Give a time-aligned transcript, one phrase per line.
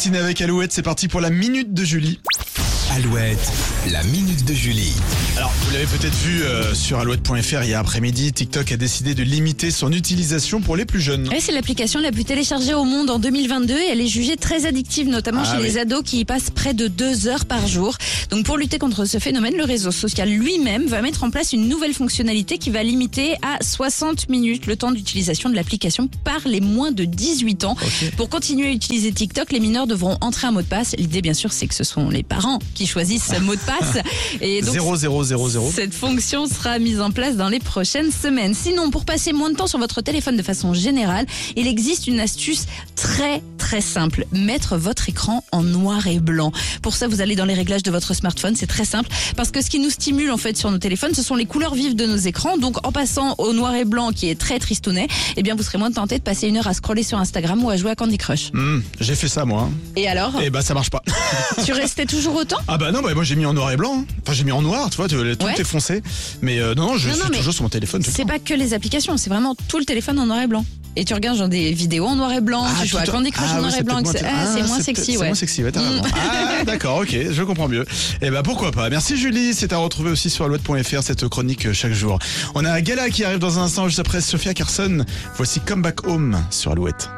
[0.00, 2.20] matinée avec Alouette, c'est parti pour la minute de Julie.
[2.96, 3.52] Alouette,
[3.92, 4.92] la minute de Julie.
[5.36, 9.70] Alors, vous l'avez peut-être vu euh, sur alouette.fr hier après-midi, TikTok a décidé de limiter
[9.70, 11.30] son utilisation pour les plus jeunes.
[11.38, 15.08] C'est l'application la plus téléchargée au monde en 2022 et elle est jugée très addictive,
[15.08, 15.62] notamment Ah chez oui.
[15.68, 17.96] les ados qui y passent près de deux heures par jour.
[18.30, 21.68] Donc pour lutter contre ce phénomène, le réseau social lui-même va mettre en place une
[21.68, 26.60] nouvelle fonctionnalité qui va limiter à 60 minutes le temps d'utilisation de l'application par les
[26.60, 27.76] moins de 18 ans.
[28.16, 30.96] Pour continuer à utiliser TikTok, les mineurs devront entrer un mot de passe.
[30.98, 33.98] L'idée, bien sûr, c'est que ce sont les parents qui choisissent ce mot de passe.
[34.40, 35.60] Et donc, 0000.
[35.74, 38.54] cette fonction sera mise en place dans les prochaines semaines.
[38.54, 41.26] Sinon, pour passer moins de temps sur votre téléphone de façon générale,
[41.56, 42.66] il existe une astuce
[42.96, 44.26] très très simple.
[44.32, 46.50] Mettre votre écran en noir et blanc.
[46.82, 48.56] Pour ça, vous allez dans les réglages de votre smartphone.
[48.56, 51.22] C'est très simple parce que ce qui nous stimule en fait sur nos téléphones, ce
[51.22, 52.58] sont les couleurs vives de nos écrans.
[52.58, 55.06] Donc, en passant au noir et blanc, qui est très tristounet,
[55.36, 57.70] eh bien, vous serez moins tenté de passer une heure à scroller sur Instagram ou
[57.70, 58.50] à jouer à Candy Crush.
[58.52, 59.68] Hmm, j'ai fait ça moi.
[59.70, 59.72] hein.
[59.94, 61.02] Et alors, Et bah ça marche pas.
[61.64, 62.58] tu restais toujours autant?
[62.66, 63.98] Ah bah non, bah moi j'ai mis en noir et blanc.
[64.00, 64.04] hein.
[64.22, 65.54] Enfin j'ai mis en noir, tu vois, tout Ouais.
[65.56, 66.02] est foncé.
[66.42, 68.02] Mais euh, non, non, je Non, suis toujours sur mon téléphone.
[68.02, 70.64] C'est pas que les applications, c'est vraiment tout le téléphone en noir et blanc.
[70.96, 73.30] Et tu regardes genre des vidéos en noir et blanc, Ah, tu joues à Candy
[73.30, 74.02] Crush ah en noir et blanc.
[74.04, 75.26] c'est moins- ah, ah, moins sexy, peut-être- C'est ouais.
[75.26, 76.02] moins sexy, ouais, t'as raison.
[76.14, 77.84] Ah, d'accord, ok, je comprends mieux.
[78.20, 78.90] Et bah pourquoi pas.
[78.90, 82.18] Merci Julie, c'est à retrouver aussi sur alouette.fr cette chronique euh, chaque jour.
[82.54, 85.04] On a Gala qui arrive dans un instant juste après Sophia Carson.
[85.36, 87.08] Voici Come Back Home sur Alouette.